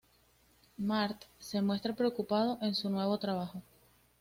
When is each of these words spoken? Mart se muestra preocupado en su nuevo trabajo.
Mart 0.79 1.25
se 1.37 1.61
muestra 1.61 1.93
preocupado 1.93 2.57
en 2.63 2.73
su 2.73 2.89
nuevo 2.89 3.19
trabajo. 3.19 3.61